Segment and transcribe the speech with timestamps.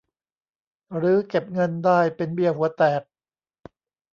[0.97, 3.01] หรือเก็บเงินได้เป็นเบี้ยหัวแตก